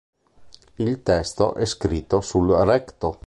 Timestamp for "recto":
2.53-3.19